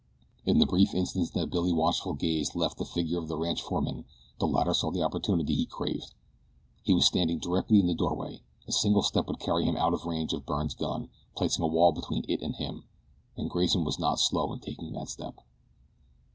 [0.47, 4.05] In the brief instant that Billy's watchful gaze left the figure of the ranch foreman
[4.39, 6.15] the latter saw the opportunity he craved.
[6.81, 10.05] He was standing directly in the doorway a single step would carry him out of
[10.07, 12.85] range of Byrne's gun, placing a wall between it and him,
[13.37, 15.35] and Grayson was not slow in taking that step.